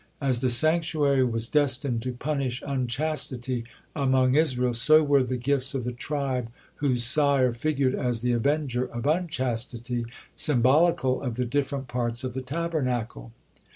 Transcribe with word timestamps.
As 0.19 0.41
the 0.41 0.49
sanctuary 0.49 1.23
was 1.23 1.47
destined 1.47 2.01
to 2.01 2.13
punish 2.13 2.63
unchastity 2.65 3.65
among 3.95 4.33
Israel, 4.33 4.73
so 4.73 5.03
were 5.03 5.21
the 5.21 5.37
gifts 5.37 5.75
of 5.75 5.83
the 5.83 5.91
tribe 5.91 6.49
whose 6.77 7.03
sire 7.03 7.53
figured 7.53 7.93
as 7.93 8.21
the 8.23 8.31
avenger 8.31 8.83
of 8.85 9.05
unchastity 9.05 10.07
symbolical 10.33 11.21
of 11.21 11.35
the 11.35 11.45
different 11.45 11.87
parts 11.87 12.23
of 12.23 12.33
the 12.33 12.41
Tabernacle. 12.41 13.31